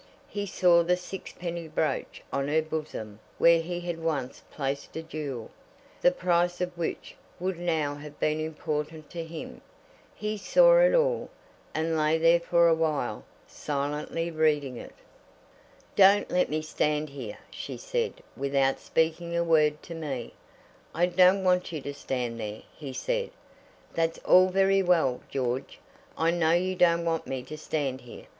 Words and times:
He 0.29 0.47
saw 0.47 0.81
the 0.81 0.97
sixpenny 0.97 1.67
brooch 1.67 2.23
on 2.33 2.47
her 2.47 2.63
bosom 2.63 3.19
where 3.37 3.61
he 3.61 3.81
had 3.81 4.01
once 4.01 4.41
placed 4.51 4.95
a 4.95 5.03
jewel, 5.03 5.51
the 6.01 6.09
price 6.09 6.59
of 6.59 6.75
which 6.75 7.15
would 7.39 7.59
now 7.59 7.93
have 7.93 8.19
been 8.19 8.39
important 8.39 9.11
to 9.11 9.23
him. 9.23 9.61
He 10.15 10.37
saw 10.39 10.79
it 10.79 10.95
all, 10.95 11.29
and 11.75 11.95
lay 11.95 12.17
there 12.17 12.39
for 12.39 12.67
a 12.67 12.73
while, 12.73 13.25
silently 13.45 14.31
reading 14.31 14.75
it. 14.75 14.95
"Don't 15.95 16.31
let 16.31 16.49
me 16.49 16.63
stand 16.63 17.09
here," 17.11 17.37
she 17.51 17.77
said, 17.77 18.23
"without 18.35 18.79
speaking 18.79 19.37
a 19.37 19.43
word 19.43 19.83
to 19.83 19.93
me." 19.93 20.33
"I 20.95 21.05
don't 21.05 21.43
want 21.43 21.71
you 21.71 21.79
to 21.81 21.93
stand 21.93 22.39
there," 22.39 22.63
he 22.75 22.91
said. 22.91 23.29
"That's 23.93 24.17
all 24.25 24.47
very 24.49 24.81
well, 24.81 25.21
George. 25.29 25.77
I 26.17 26.31
know 26.31 26.53
you 26.53 26.75
don't 26.75 27.05
want 27.05 27.27
me 27.27 27.43
to 27.43 27.55
stand 27.55 28.01
here. 28.01 28.25